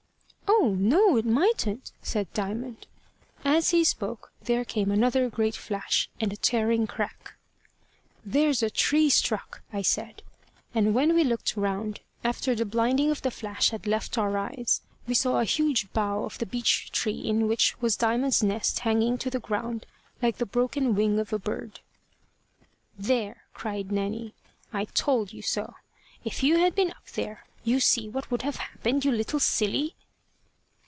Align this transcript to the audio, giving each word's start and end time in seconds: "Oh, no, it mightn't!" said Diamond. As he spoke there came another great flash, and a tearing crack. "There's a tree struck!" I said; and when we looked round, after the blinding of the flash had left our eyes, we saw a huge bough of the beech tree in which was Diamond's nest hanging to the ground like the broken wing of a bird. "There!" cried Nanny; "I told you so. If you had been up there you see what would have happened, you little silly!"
"Oh, 0.63 0.75
no, 0.75 1.17
it 1.17 1.25
mightn't!" 1.25 1.91
said 2.03 2.31
Diamond. 2.33 2.85
As 3.43 3.71
he 3.71 3.83
spoke 3.83 4.31
there 4.43 4.63
came 4.63 4.91
another 4.91 5.27
great 5.27 5.55
flash, 5.55 6.07
and 6.19 6.31
a 6.31 6.37
tearing 6.37 6.85
crack. 6.85 7.33
"There's 8.23 8.61
a 8.61 8.69
tree 8.69 9.09
struck!" 9.09 9.63
I 9.73 9.81
said; 9.81 10.21
and 10.75 10.93
when 10.93 11.15
we 11.15 11.23
looked 11.23 11.57
round, 11.57 12.01
after 12.23 12.53
the 12.53 12.65
blinding 12.65 13.09
of 13.09 13.21
the 13.23 13.31
flash 13.31 13.69
had 13.71 13.87
left 13.87 14.17
our 14.19 14.37
eyes, 14.37 14.81
we 15.07 15.15
saw 15.15 15.39
a 15.39 15.45
huge 15.45 15.91
bough 15.93 16.25
of 16.25 16.37
the 16.37 16.45
beech 16.45 16.91
tree 16.91 17.17
in 17.21 17.47
which 17.47 17.79
was 17.81 17.95
Diamond's 17.97 18.43
nest 18.43 18.79
hanging 18.79 19.17
to 19.19 19.29
the 19.31 19.39
ground 19.39 19.87
like 20.21 20.37
the 20.37 20.45
broken 20.45 20.93
wing 20.95 21.17
of 21.17 21.31
a 21.33 21.39
bird. 21.39 21.79
"There!" 22.99 23.45
cried 23.53 23.91
Nanny; 23.91 24.35
"I 24.73 24.85
told 24.85 25.33
you 25.33 25.41
so. 25.41 25.73
If 26.23 26.43
you 26.43 26.57
had 26.59 26.75
been 26.75 26.91
up 26.91 27.07
there 27.15 27.45
you 27.63 27.79
see 27.79 28.07
what 28.09 28.29
would 28.29 28.41
have 28.43 28.57
happened, 28.57 29.05
you 29.05 29.11
little 29.11 29.39
silly!" 29.39 29.95